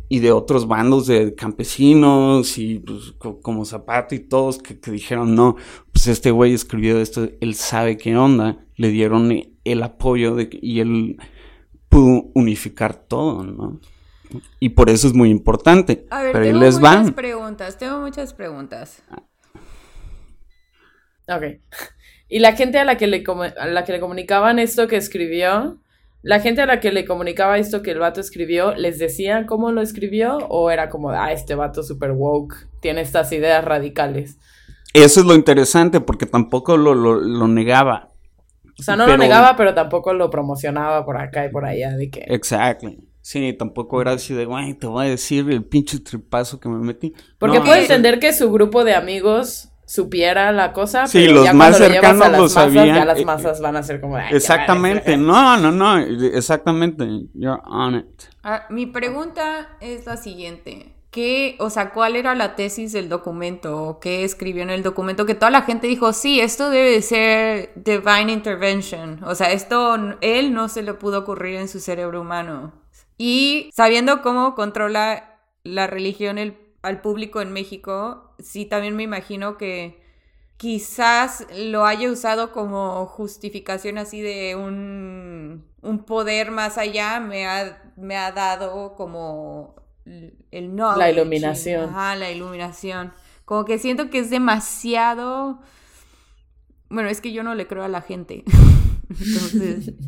[0.09, 4.91] y de otros bandos de campesinos y pues, co- como Zapata y todos que, que
[4.91, 5.55] dijeron, no,
[5.91, 9.33] pues este güey escribió esto, él sabe qué onda, le dieron
[9.63, 11.17] el apoyo de, y él
[11.89, 13.79] pudo unificar todo, ¿no?
[14.59, 16.05] Y por eso es muy importante.
[16.09, 17.13] A ver, Pero ahí tengo les muchas van.
[17.13, 19.01] preguntas, tengo muchas preguntas.
[21.27, 21.43] Ok.
[22.29, 23.23] Y la gente a la que le,
[23.59, 25.77] a la que le comunicaban esto que escribió,
[26.23, 29.71] la gente a la que le comunicaba esto que el vato escribió, ¿les decían cómo
[29.71, 30.37] lo escribió?
[30.49, 34.37] ¿O era como, ah, este vato super woke, tiene estas ideas radicales?
[34.93, 38.11] Eso es lo interesante porque tampoco lo, lo, lo negaba.
[38.79, 41.95] O sea, no Pero- lo negaba, pero tampoco lo promocionaba por acá y por allá,
[41.95, 42.25] de que...
[42.27, 42.99] Exactly.
[43.21, 46.77] Sí, tampoco era así de, güey, te voy a decir el pinche tripazo que me
[46.79, 47.13] metí.
[47.37, 51.45] Porque No, puedo entender que su grupo de amigos supiera la cosa, Sí, pero los
[51.45, 52.87] ya más lo a cercanos las lo masas, sabían.
[52.95, 54.17] ya las masas van a ser como...
[54.17, 55.17] "Ay, qué Exactamente, madre".
[55.17, 57.07] no, no, no, exactamente.
[57.33, 58.05] You're on it.
[58.43, 60.93] Ah, mi pregunta es la siguiente.
[61.09, 63.81] ¿Qué, o sea, cuál era la tesis del documento?
[63.81, 65.25] ¿O ¿Qué escribió en el documento?
[65.25, 69.23] Que toda la gente dijo, sí, esto debe de ser divine intervention.
[69.23, 72.73] O sea, esto él no se le pudo ocurrir en su cerebro humano.
[73.17, 79.57] Y sabiendo cómo controla la religión el- al público en México, sí, también me imagino
[79.57, 80.01] que
[80.57, 87.93] quizás lo haya usado como justificación así de un, un poder más allá, me ha,
[87.95, 89.75] me ha dado como
[90.51, 90.95] el no.
[90.95, 91.89] La iluminación.
[91.89, 93.13] Ajá, la iluminación.
[93.45, 95.61] Como que siento que es demasiado...
[96.89, 98.43] Bueno, es que yo no le creo a la gente.
[99.09, 99.93] Entonces...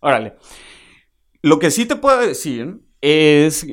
[0.00, 0.34] Órale.
[1.42, 3.66] Lo que sí te puedo decir es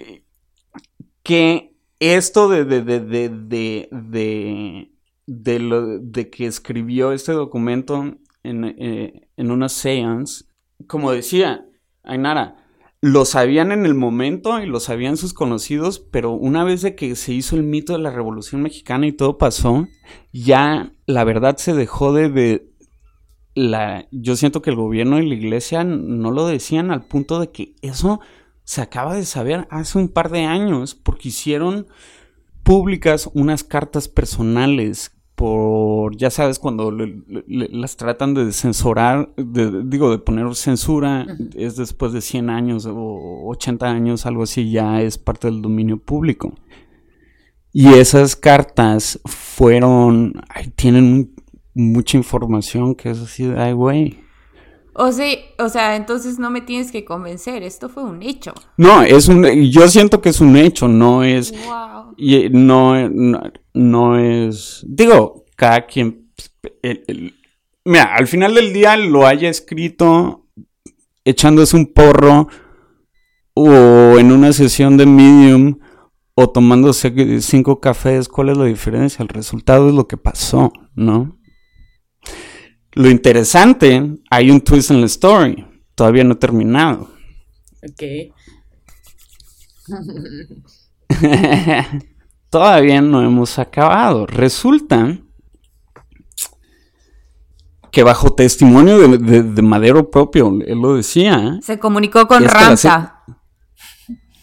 [1.24, 1.69] que
[2.00, 4.92] esto de, de, de, de,
[5.28, 10.46] de, lo, de que escribió este documento en, eh, en una seance,
[10.88, 11.66] como decía
[12.04, 12.56] Ainara,
[13.02, 17.16] lo sabían en el momento y lo sabían sus conocidos, pero una vez de que
[17.16, 19.88] se hizo el mito de la Revolución Mexicana y todo pasó,
[20.34, 22.70] ya la verdad se dejó de, de
[23.56, 27.52] la yo siento que el gobierno y la iglesia no lo decían al punto de
[27.52, 28.20] que eso
[28.70, 31.88] se acaba de saber hace un par de años porque hicieron
[32.62, 36.92] públicas unas cartas personales por, ya sabes, cuando
[37.48, 43.88] las tratan de censurar, digo, de poner censura, es después de 100 años o 80
[43.90, 46.54] años, algo así, ya es parte del dominio público.
[47.74, 50.44] Y esas cartas fueron,
[50.76, 51.34] tienen
[51.74, 54.29] mucha información que es así de, ay, güey.
[55.02, 58.54] O sea, o sea, entonces no me tienes que convencer, esto fue un hecho.
[58.76, 62.14] No, es un, yo siento que es un hecho, no es, wow.
[62.18, 63.42] y no, no
[63.74, 66.30] no es, digo, cada quien,
[67.86, 70.48] mira, al final del día lo haya escrito
[71.24, 72.50] echándose un porro
[73.54, 75.80] o en una sesión de medium
[76.36, 79.24] o tomándose cinco cafés, ¿cuál es la diferencia?
[79.24, 81.39] El resultado es lo que pasó, ¿no?
[83.00, 87.10] Lo interesante, hay un twist en la story, todavía no he terminado.
[87.82, 88.04] Ok.
[92.50, 94.26] todavía no hemos acabado.
[94.26, 95.18] Resulta
[97.90, 101.58] que bajo testimonio de, Madero propio, él lo decía.
[101.62, 103.24] Se comunicó con Ramsa.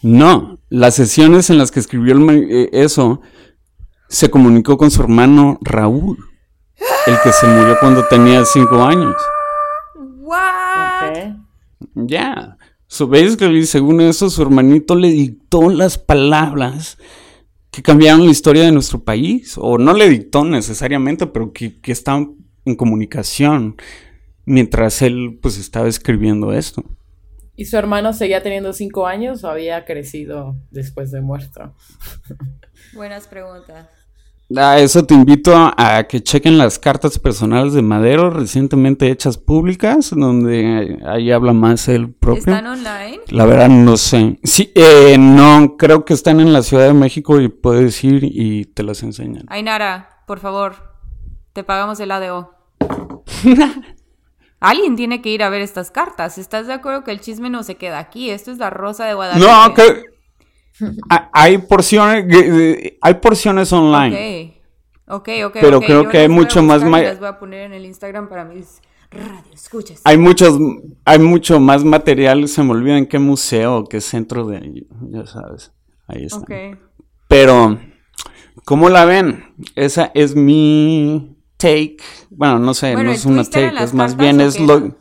[0.01, 3.21] No, las sesiones en las que escribió eh, eso,
[4.09, 6.17] se comunicó con su hermano Raúl,
[7.05, 9.15] el que se murió cuando tenía cinco años.
[9.95, 11.35] What?
[11.95, 12.57] Ya.
[12.87, 16.97] que según eso, su hermanito le dictó las palabras
[17.71, 21.91] que cambiaron la historia de nuestro país, o no le dictó necesariamente, pero que, que
[21.91, 22.35] están
[22.65, 23.75] en comunicación
[24.45, 26.83] mientras él pues estaba escribiendo esto.
[27.55, 31.75] ¿Y su hermano seguía teniendo cinco años o había crecido después de muerto?
[32.93, 33.87] Buenas preguntas.
[34.55, 40.11] A eso te invito a, que chequen las cartas personales de Madero recientemente hechas públicas,
[40.15, 42.55] donde ahí habla más él propio.
[42.55, 43.19] ¿Están online?
[43.27, 44.39] La verdad no sé.
[44.43, 48.65] Sí, eh, no, creo que están en la Ciudad de México y puedes ir y
[48.65, 49.43] te las enseñan.
[49.49, 50.75] Ainara, por favor,
[51.51, 52.53] te pagamos el ADO.
[54.61, 56.37] Alguien tiene que ir a ver estas cartas.
[56.37, 58.29] ¿Estás de acuerdo que el chisme no se queda aquí?
[58.29, 59.45] Esto es la rosa de Guadalupe.
[59.45, 60.16] No, que
[61.33, 62.25] hay porciones,
[63.01, 64.53] hay porciones online.
[65.07, 66.81] Ok, ok, Pero creo que hay mucho más.
[66.81, 70.01] Las voy a poner en el Instagram para mis radio escuchas.
[70.03, 70.57] Hay muchos,
[71.05, 72.47] hay mucho más material.
[72.47, 75.71] Se me olvida en qué museo, qué centro de, ya sabes.
[76.07, 76.45] Ahí está.
[77.27, 77.79] Pero,
[78.65, 79.55] ¿cómo la ven?
[79.75, 81.97] Esa es mi take,
[82.29, 84.95] bueno, no sé, no es una take, es más bien es lo...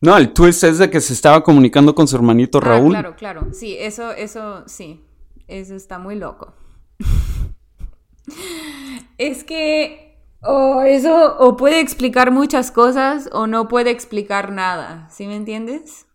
[0.00, 2.90] No, el twist es de que se estaba comunicando con su hermanito ah, Raúl.
[2.90, 5.00] Claro, claro, sí, eso, eso, sí,
[5.48, 6.54] eso está muy loco.
[9.18, 15.26] es que o eso o puede explicar muchas cosas o no puede explicar nada, ¿sí
[15.26, 16.06] me entiendes?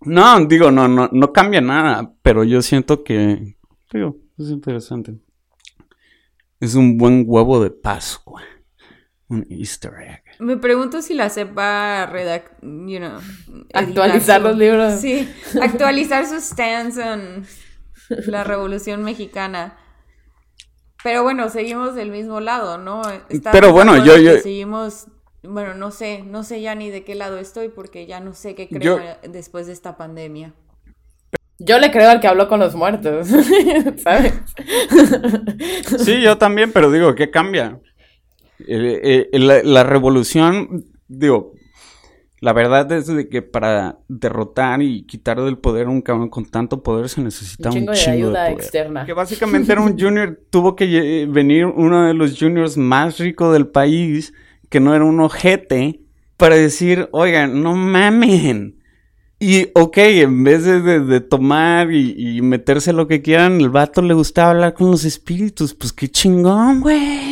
[0.00, 3.56] No, digo, no, no, no cambia nada, pero yo siento que,
[3.92, 5.18] digo, es interesante.
[6.60, 8.42] Es un buen huevo de Pascua.
[9.28, 10.22] Un easter egg.
[10.40, 13.18] Me pregunto si la sepa redact, you know,
[13.74, 15.00] actualizar los libros.
[15.00, 15.28] Sí,
[15.60, 17.44] actualizar su stance en
[18.26, 19.76] la Revolución Mexicana.
[21.02, 23.02] Pero bueno, seguimos del mismo lado, ¿no?
[23.52, 24.38] Pero bueno, yo, yo...
[24.38, 25.06] Seguimos,
[25.42, 28.54] bueno, no sé, no sé ya ni de qué lado estoy porque ya no sé
[28.54, 30.54] qué creo después de esta pandemia.
[31.60, 33.26] Yo le creo al que habló con los muertos,
[34.02, 34.32] ¿sabes?
[35.98, 37.80] Sí, yo también, pero digo, ¿qué cambia?
[38.66, 41.52] Eh, eh, la, revolución, digo,
[42.40, 46.44] la verdad es de que para derrotar y quitar del poder a un cabrón con
[46.44, 49.06] tanto poder se necesita un chingo, de ayuda externa.
[49.06, 53.68] Que básicamente era un junior, tuvo que venir uno de los juniors más ricos del
[53.68, 54.32] país,
[54.68, 56.00] que no era un ojete,
[56.36, 58.78] para decir, oigan, no mamen.
[59.40, 64.50] Y, ok, en vez de, tomar y, meterse lo que quieran, el vato le gustaba
[64.50, 65.74] hablar con los espíritus.
[65.74, 67.27] Pues qué chingón, güey.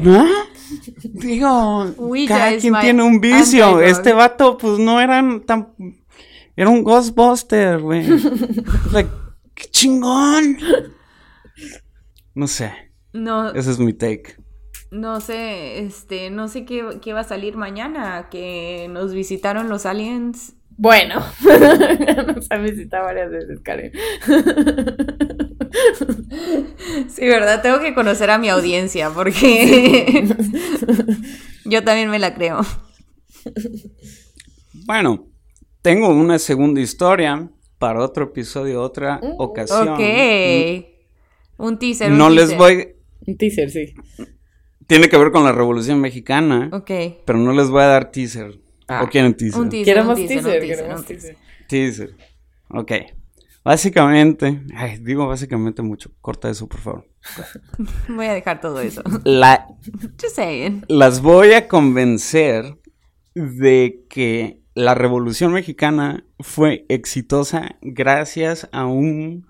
[0.00, 0.26] ¿No?
[1.02, 1.94] Digo,
[2.28, 3.80] cada quien tiene un vicio.
[3.80, 5.74] Este vato, pues no eran tan.
[6.56, 8.06] Era un Ghostbuster, güey.
[9.54, 10.58] qué chingón.
[12.34, 12.72] No sé.
[13.12, 13.50] No.
[13.52, 14.36] Ese es mi take
[14.92, 20.54] no sé, este, no sé qué, va a salir mañana, que nos visitaron los aliens.
[20.82, 21.22] Bueno,
[22.34, 23.92] nos han visitado varias veces, Karen.
[27.08, 27.62] Sí, ¿verdad?
[27.62, 30.28] Tengo que conocer a mi audiencia porque
[31.64, 32.60] yo también me la creo.
[34.86, 35.28] Bueno,
[35.82, 39.34] tengo una segunda historia para otro episodio, otra Mm.
[39.38, 39.88] ocasión.
[39.90, 40.00] Ok.
[41.58, 42.10] Un teaser.
[42.12, 42.88] un No les voy.
[43.26, 43.94] Un teaser, sí.
[44.88, 46.90] Tiene que ver con la Revolución Mexicana, Ok.
[47.24, 48.58] pero no les voy a dar teaser.
[48.98, 49.02] Ah.
[49.04, 49.60] ¿O quieren teaser?
[49.60, 49.84] Un teaser.
[49.94, 51.36] Queremos un teaser, un teaser, queremos un teaser.
[51.68, 52.08] teaser.
[52.08, 52.16] Teaser.
[52.68, 52.92] Ok.
[53.64, 56.10] Básicamente, ay, digo básicamente mucho.
[56.20, 57.08] Corta eso, por favor.
[58.08, 59.02] Voy a dejar todo eso.
[59.24, 59.68] La,
[60.20, 60.84] Just saying.
[60.88, 62.76] las voy a convencer
[63.34, 69.46] de que la Revolución Mexicana fue exitosa gracias a un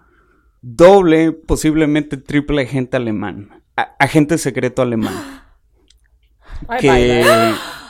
[0.61, 3.63] doble, posiblemente triple agente alemán.
[3.77, 5.15] A- agente secreto alemán.
[6.81, 7.25] Que.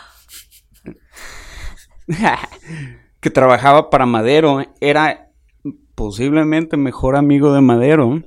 [3.20, 5.30] que trabajaba para Madero, era
[5.94, 8.22] posiblemente mejor amigo de Madero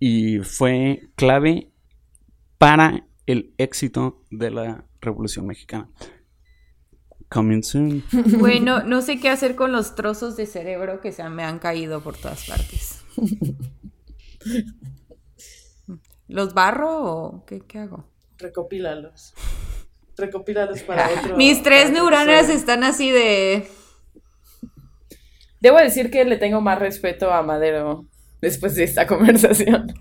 [0.00, 1.70] y fue clave
[2.58, 5.88] para el éxito de la Revolución Mexicana.
[7.28, 8.04] Coming soon.
[8.38, 12.02] Bueno, no sé qué hacer con los trozos de cerebro que se me han caído
[12.02, 13.04] por todas partes.
[16.28, 18.08] ¿Los barro o qué, qué hago?
[18.38, 19.34] Recopílalos.
[20.16, 21.36] Recopílalos para otro.
[21.36, 23.68] Mis tres neuronas están así de...
[25.60, 28.04] Debo decir que le tengo más respeto a Madero
[28.42, 29.94] después de esta conversación.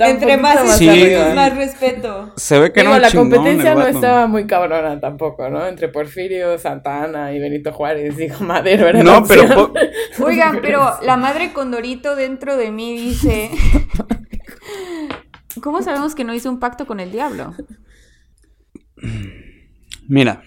[0.00, 0.88] Entre más Sí.
[0.88, 2.32] estímulos, más respeto.
[2.36, 5.66] Se ve que Digo, la competencia no estaba muy cabrona tampoco, ¿no?
[5.66, 8.16] Entre Porfirio, Santana y Benito Juárez.
[8.16, 9.72] Dijo Madero era la No, pero
[10.22, 13.50] Oigan, pero la madre Condorito dentro de mí dice...
[15.62, 17.54] ¿Cómo sabemos que no hizo un pacto con el diablo?
[20.08, 20.42] Mira,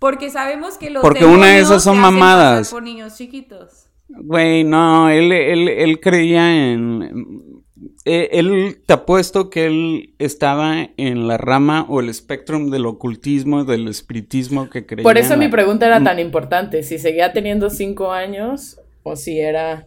[0.00, 2.70] Porque sabemos que los Porque una de esas son mamadas.
[2.70, 3.86] por niños chiquitos.
[4.08, 7.62] güey, no, él, él, él creía en...
[8.04, 13.64] eh, Él, te apuesto que él estaba en la rama o el espectrum del ocultismo,
[13.64, 15.04] del espiritismo que creía.
[15.04, 16.82] Por eso mi pregunta era tan importante.
[16.82, 19.86] Si seguía teniendo cinco años o si era...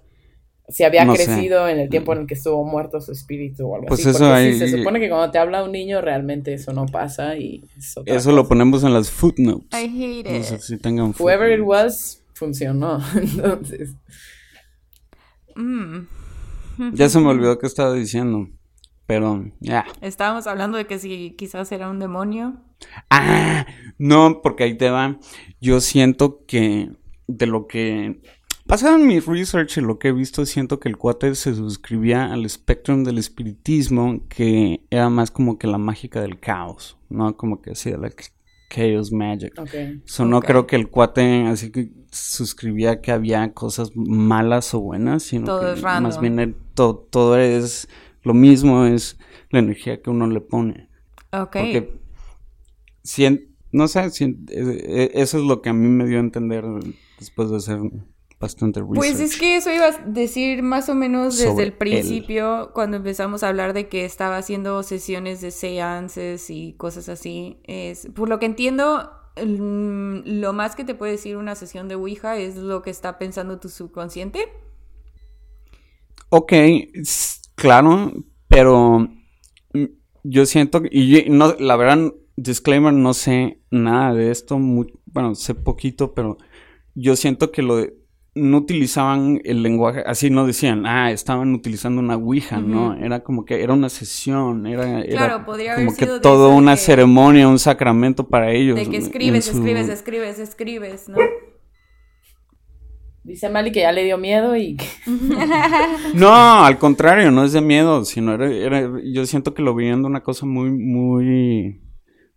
[0.67, 1.25] Si había No sé.
[1.25, 4.09] crecido en el tiempo en el que estuvo muerto su espíritu o algo Pues así.
[4.09, 6.87] eso Porque ahí- sí, se supone que cuando te habla un niño realmente eso no
[6.87, 9.67] pasa y es otra Eso lo ponemos en las footnotes.
[9.79, 10.43] I hate No it.
[10.43, 12.99] sé si tengan Whoever it was, funcionó.
[13.15, 13.95] Entonces...
[15.55, 16.07] Mm.
[16.93, 18.49] Ya se me olvidó qué estaba diciendo.
[19.07, 19.85] Pero, ya.
[20.01, 22.57] Estábamos hablando de que si quizás era un demonio.
[23.09, 23.65] Ah,
[23.97, 25.19] no, porque ahí te va.
[25.61, 26.89] Yo siento que
[27.27, 28.21] de lo que
[28.65, 32.31] basado en mi research y lo que he visto, siento que el cuate se suscribía
[32.33, 37.35] al spectrum del espiritismo, que era más como que la mágica del caos, ¿no?
[37.37, 38.11] Como que de la
[38.69, 39.53] chaos magic.
[39.59, 39.69] Ok.
[40.05, 45.23] So, no creo que el cuate así que suscribía que había cosas malas o buenas,
[45.23, 46.03] sino Todo que es random.
[46.03, 47.87] más bien el- to- todo es
[48.23, 49.17] lo mismo, es
[49.51, 50.89] la energía que uno le pone.
[51.31, 51.51] Ok.
[51.57, 51.99] Porque
[53.71, 56.65] no sé, sien- eh, eh, eso es lo que a mí me dio a entender
[57.19, 57.79] después de hacer
[58.45, 58.95] bastante research.
[58.95, 63.43] Pues es que eso iba a decir más o menos desde el principio, cuando empezamos
[63.43, 67.59] a hablar de que estaba haciendo sesiones de seances y cosas así.
[67.65, 71.95] Es, por lo que entiendo, mm, lo más que te puede decir una sesión de
[71.95, 74.47] Ouija es lo que está pensando tu subconsciente.
[76.29, 76.53] Ok,
[77.55, 78.11] claro,
[78.47, 79.07] pero
[79.73, 79.85] mm,
[80.23, 84.87] yo siento que, y yo- no, la verdad, disclaimer, no sé nada de esto, mu-
[85.05, 86.37] bueno, sé poquito, pero
[86.95, 87.93] yo siento que lo de-
[88.37, 92.93] no utilizaban el lenguaje, así no decían, ah, estaban utilizando una Ouija, ¿no?
[92.93, 96.49] Era como que era una sesión, era, era Claro, podría haber como que sido todo
[96.49, 98.75] de una que- ceremonia, un sacramento para ellos.
[98.75, 101.17] De que escribes, su- escribes, escribes, escribes, ¿no?
[103.23, 104.85] Dice Mali que ya le dio miedo y que...
[106.13, 106.31] No,
[106.63, 110.07] al contrario, no es de miedo, sino era, era- yo siento que lo veían de
[110.07, 111.81] una cosa muy, muy,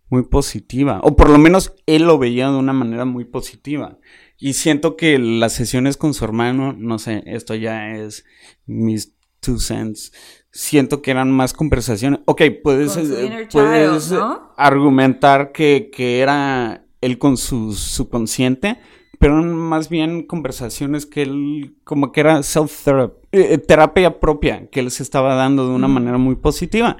[0.09, 0.99] muy positiva.
[1.03, 3.99] O por lo menos él lo veía de una manera muy positiva.
[4.39, 8.23] Y siento que las sesiones con su hermano, no sé, esto ya es
[8.65, 10.13] mis two cents.
[10.51, 12.21] Siento que eran más conversaciones.
[12.25, 14.53] Ok, puedes, eh, puedes child, ¿no?
[14.55, 18.79] argumentar que, que era él con su subconsciente,
[19.19, 24.89] pero eran más bien conversaciones que él, como que era self-therapy, terapia propia, que él
[24.89, 26.95] se estaba dando de una manera muy positiva.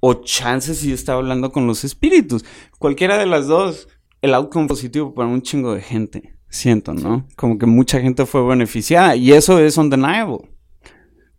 [0.00, 2.44] O chances si estaba hablando con los espíritus.
[2.78, 3.88] Cualquiera de las dos,
[4.22, 7.26] el outcome positivo para un chingo de gente, siento, ¿no?
[7.36, 10.38] Como que mucha gente fue beneficiada y eso es undeniable.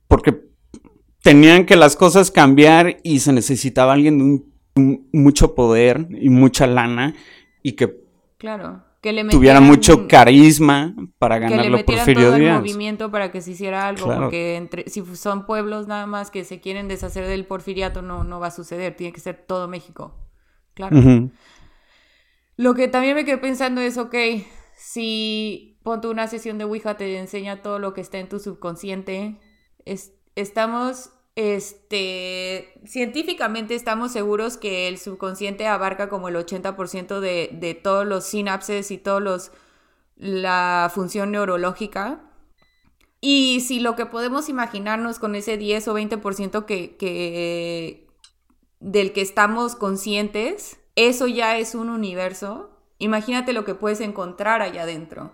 [0.08, 0.42] Porque
[1.22, 6.30] tenían que las cosas cambiar y se necesitaba alguien de un- un- mucho poder y
[6.30, 7.14] mucha lana
[7.64, 7.94] y que
[8.38, 8.84] Claro.
[9.02, 12.60] Que le tuviera mucho carisma para que le ganarlo metieran Porfirio todo el Díaz.
[12.60, 14.22] movimiento para que se hiciera algo, Claro.
[14.24, 18.42] porque entre, si son pueblos nada más que se quieren deshacer del porfiriato, no, no
[18.42, 20.14] va a suceder, tiene que ser todo México.
[20.74, 20.98] Claro.
[22.58, 24.16] Lo que también me quedé pensando es, ok,
[24.80, 29.38] si pon una sesión de Ouija te enseña todo lo que está en tu subconsciente,
[30.36, 38.08] estamos, este, científicamente estamos seguros que el subconsciente abarca como el 80% de, de todos
[38.08, 39.52] los sinapses y todos los,
[40.16, 42.32] la función neurológica.
[43.20, 48.08] Y si lo que podemos imaginarnos con ese 10 o 20% que, que,
[48.80, 52.69] del que estamos conscientes, eso ya es un universo,
[53.00, 55.32] imagínate lo que puedes encontrar allá adentro.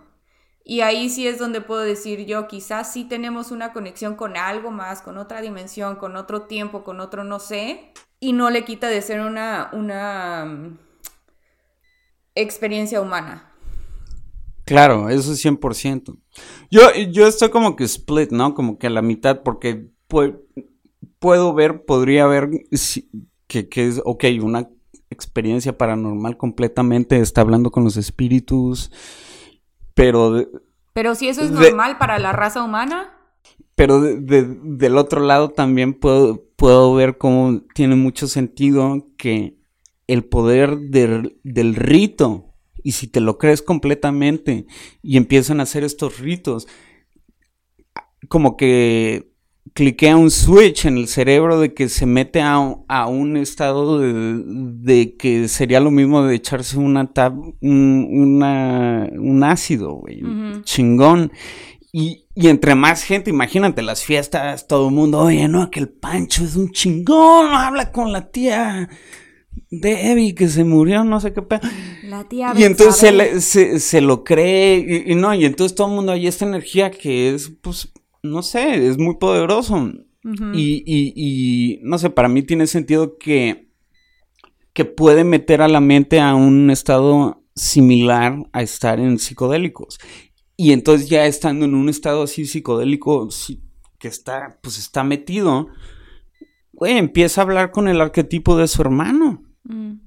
[0.64, 4.72] Y ahí sí es donde puedo decir yo, quizás sí tenemos una conexión con algo
[4.72, 8.88] más, con otra dimensión, con otro tiempo, con otro no sé, y no le quita
[8.88, 10.78] de ser una, una mm,
[12.34, 13.52] experiencia humana.
[14.64, 16.18] Claro, eso es 100%.
[16.68, 16.80] Yo,
[17.12, 18.54] yo estoy como que split, ¿no?
[18.54, 19.90] Como que a la mitad, porque
[21.20, 22.50] puedo ver, podría ver
[23.46, 24.68] que, que es, ok, una
[25.10, 28.90] experiencia paranormal completamente, está hablando con los espíritus,
[29.94, 30.48] pero...
[30.92, 33.12] pero si eso es normal para la raza humana.
[33.74, 39.58] Pero del otro lado también puedo, puedo ver cómo tiene mucho sentido que
[40.06, 44.66] el poder del, del rito, y si te lo crees completamente
[45.02, 46.68] y empiezan a hacer estos ritos,
[48.28, 49.35] como que
[49.76, 55.48] cliquea un switch en el cerebro de que se mete a, un estado de, que
[55.48, 60.22] sería lo mismo de echarse una tab, un, un ácido, güey,
[60.62, 61.30] chingón.
[61.92, 65.90] Y, y, entre más gente, imagínate las fiestas, todo el mundo, oye, no, que el
[65.90, 68.88] Pancho es un chingón, habla con la tía
[69.70, 71.68] Debbie que se murió, no sé qué pedo.
[72.04, 75.94] La tía Y entonces se, se, lo cree, y, y, no, y entonces todo el
[75.94, 77.92] mundo hay esta energía que es, pues,
[78.30, 79.92] no sé, es muy poderoso.
[80.54, 83.70] y, y, y, no sé, para mí tiene sentido que,
[84.72, 89.98] que puede meter a la mente a un estado similar a estar en psicodélicos.
[90.56, 93.28] Y entonces ya estando en un estado así psicodélico
[93.98, 95.68] que está, pues está metido,
[96.72, 99.42] güey, empieza a hablar con el arquetipo de su hermano.
[99.64, 100.05] Mm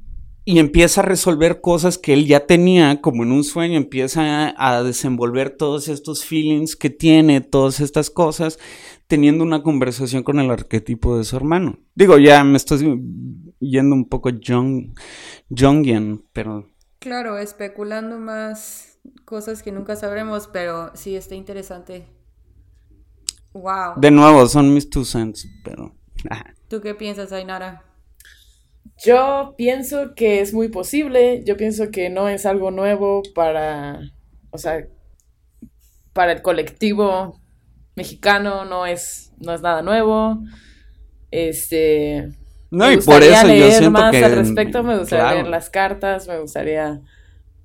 [0.49, 4.81] y empieza a resolver cosas que él ya tenía como en un sueño, empieza a,
[4.81, 8.57] desenvolver todos estos feelings que tiene, todas estas cosas,
[9.05, 11.77] teniendo una conversación con el arquetipo de su hermano.
[11.93, 12.99] Digo, ya me estoy
[13.59, 14.97] yendo un poco Jung,
[15.55, 16.67] Jungian, pero...
[16.97, 22.07] Claro, especulando más cosas que nunca sabremos, pero sí está interesante.
[23.53, 23.97] Wow.
[23.97, 25.93] De nuevo, son mis two cents, pero...
[26.67, 27.88] ¿Tú qué piensas, Ainara?
[28.97, 34.01] Yo pienso que es muy posible, yo pienso que no es algo nuevo para,
[34.51, 34.85] o sea,
[36.11, 37.39] para el colectivo
[37.95, 40.39] mexicano no es, no es nada nuevo.
[41.31, 42.29] Este,
[42.71, 46.27] no, y por eso yo siento más que al respecto, me gustaría leer las cartas,
[46.27, 47.01] me gustaría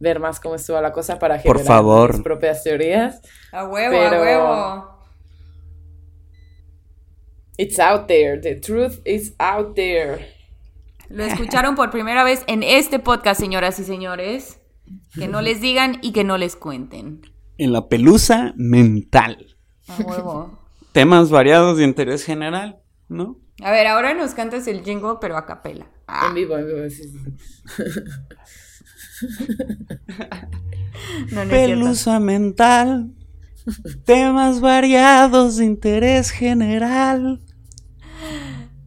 [0.01, 2.12] ver más cómo estuvo la cosa para generar por favor.
[2.15, 3.21] mis propias teorías.
[3.53, 4.95] A huevo, a huevo.
[7.57, 10.27] It's out there, the truth is out there.
[11.15, 14.61] Lo escucharon por primera vez en este podcast, señoras y señores.
[15.15, 17.23] Que no les digan y que no les cuenten.
[17.57, 19.57] En la pelusa mental.
[19.87, 20.59] A huevo.
[20.93, 23.39] Temas variados de interés general, ¿no?
[23.62, 25.87] A ver, ahora nos cantas el jingle, pero a capela.
[26.09, 26.27] Ah.
[26.29, 27.12] En vivo, en vivo, sí,
[31.49, 33.15] pelusa mental.
[34.05, 37.41] Temas variados de interés general.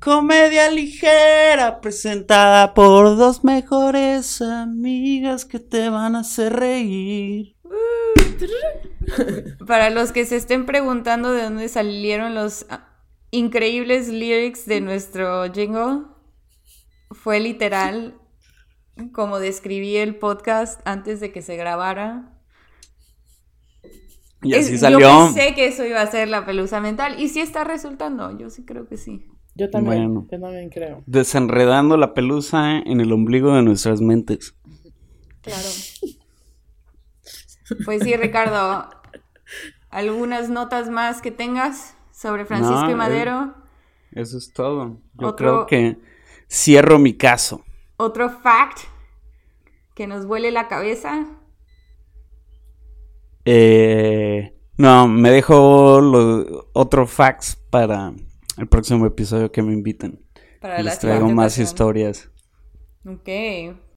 [0.08, 7.58] Comedia ligera presentada por dos mejores amigas que te van a hacer reír.
[9.68, 12.88] Para los que se estén preguntando de dónde salieron los ah,
[13.32, 16.04] increíbles lyrics de nuestro jingle,
[17.12, 18.18] fue literal
[19.12, 22.32] como describí el podcast antes de que se grabara.
[24.42, 25.02] Y así salió.
[25.02, 28.50] Yo pensé que eso iba a ser la pelusa mental y sí está resultando, yo
[28.50, 29.26] sí creo que sí.
[29.58, 31.04] Yo también, yo también creo.
[31.08, 34.56] Desenredando la pelusa en el ombligo de nuestras mentes.
[35.42, 35.68] Claro.
[37.84, 38.90] Pues sí, Ricardo.
[39.90, 43.56] ¿Algunas notas más que tengas sobre Francisco y Madero?
[44.12, 45.02] eso es todo.
[45.16, 45.98] Yo creo que
[46.50, 47.64] cierro mi caso.
[47.98, 48.82] ¿Otro fact
[49.96, 51.26] que nos vuele la cabeza?
[53.44, 56.00] Eh, no, me dejo
[56.74, 58.14] otro facts para
[58.58, 60.24] el próximo episodio que me inviten.
[60.62, 62.30] Para Les traigo más historias.
[63.06, 63.30] Ok.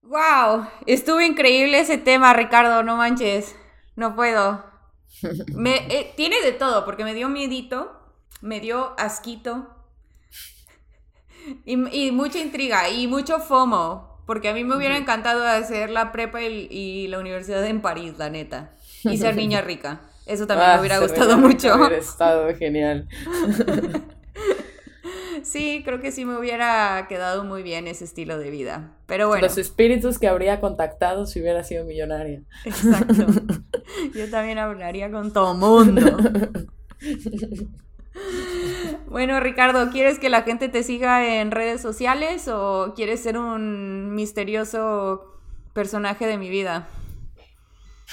[0.02, 0.66] ¡Wow!
[0.86, 3.54] Estuvo increíble ese tema, Ricardo, no manches.
[3.96, 4.64] No puedo.
[5.54, 7.92] Me, eh, tiene de todo, porque me dio miedito,
[8.40, 9.68] me dio asquito
[11.64, 16.12] y, y mucha intriga y mucho FOMO, porque a mí me hubiera encantado hacer la
[16.12, 18.76] prepa y, y la universidad en París, la neta.
[19.02, 20.02] Y ser niña rica.
[20.26, 21.74] Eso también Ah, me hubiera gustado mucho.
[21.74, 23.08] Hubiera estado genial.
[25.42, 28.92] Sí, creo que sí me hubiera quedado muy bien ese estilo de vida.
[29.06, 32.42] Pero bueno, Los espíritus que habría contactado si hubiera sido millonaria.
[32.64, 33.26] exacto.
[34.14, 36.16] Yo también hablaría con todo mundo.
[39.06, 44.14] Bueno, Ricardo, ¿quieres que la gente te siga en redes sociales o quieres ser un
[44.14, 45.38] misterioso
[45.72, 46.88] personaje de mi vida?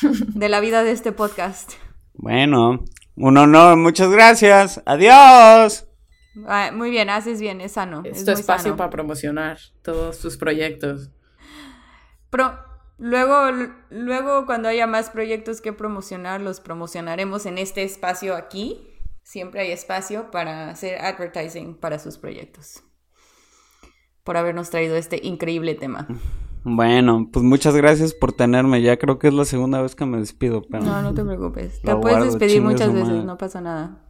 [0.02, 1.74] De la vida de este podcast.
[2.14, 4.82] Bueno, un honor, muchas gracias.
[4.86, 5.88] Adiós.
[6.46, 8.02] Ah, muy bien, haces bien, es sano.
[8.04, 8.78] Es es tu muy espacio sano.
[8.78, 11.10] para promocionar todos tus proyectos.
[12.30, 12.60] Pro-
[12.98, 13.36] luego,
[13.90, 18.88] luego, cuando haya más proyectos que promocionar, los promocionaremos en este espacio aquí.
[19.24, 22.84] Siempre hay espacio para hacer advertising para sus proyectos.
[24.24, 26.08] Por habernos traído este increíble tema.
[26.64, 28.82] Bueno, pues muchas gracias por tenerme.
[28.82, 31.82] Ya creo que es la segunda vez que me despido, pero No, no te preocupes.
[31.82, 34.04] Te puedes guardo, despedir muchas veces, no pasa nada.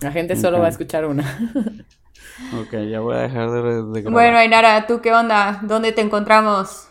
[0.00, 1.52] La gente solo va a escuchar una.
[2.60, 4.12] ok, ya voy a dejar de, de grabar.
[4.12, 5.60] Bueno, Ainara, ¿tú qué onda?
[5.62, 6.88] ¿Dónde te encontramos?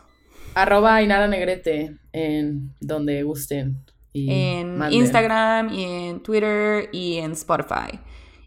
[0.56, 3.84] Arroba Ainara Negrete en donde gusten.
[4.14, 5.00] Y en manden.
[5.00, 8.00] Instagram y en Twitter y en Spotify.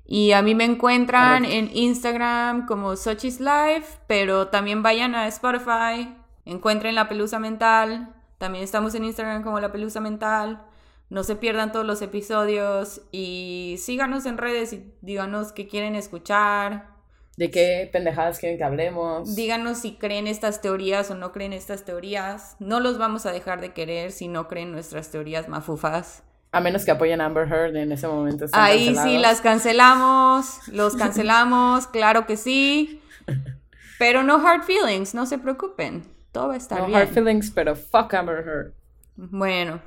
[0.06, 1.56] Y a mí me encuentran Correcto.
[1.56, 8.14] en Instagram como Sochi's Life, pero también vayan a Spotify, encuentren La Pelusa Mental.
[8.38, 10.62] También estamos en Instagram como La Pelusa Mental.
[11.08, 16.88] No se pierdan todos los episodios y síganos en redes y díganos qué quieren escuchar.
[17.36, 19.36] ¿De qué pendejadas quieren que hablemos?
[19.36, 22.56] Díganos si creen estas teorías o no creen estas teorías.
[22.58, 26.22] No los vamos a dejar de querer si no creen nuestras teorías mafufas.
[26.52, 28.46] A menos que apoyen a Amber Heard en ese momento.
[28.46, 33.02] están Ahí sí las cancelamos, los cancelamos, claro que sí.
[33.98, 36.06] Pero no hard feelings, no se preocupen.
[36.32, 36.98] Todo va a estar No bien.
[36.98, 38.72] hard feelings, pero fuck Amber Heard.
[39.16, 39.80] Bueno,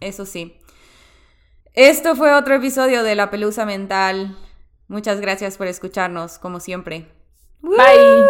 [0.00, 0.58] eso sí.
[1.74, 4.36] Esto fue otro episodio de La Pelusa Mental.
[4.88, 7.08] Muchas gracias por escucharnos, como siempre.
[7.60, 8.24] Bye.